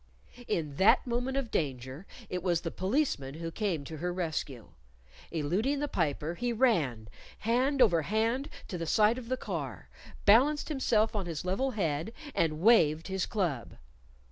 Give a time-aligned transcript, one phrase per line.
[0.47, 4.69] In that moment of danger it was the Policeman who came to her rescue.
[5.31, 9.89] Eluding the Piper, he ran, hand over hand, to the side of the car,
[10.25, 13.75] balanced himself on his level head, and waved his club.